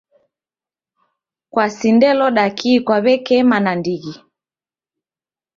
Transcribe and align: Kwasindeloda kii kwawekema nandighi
Kwasindeloda 1.51 2.43
kii 2.57 2.79
kwawekema 2.85 3.57
nandighi 3.63 4.13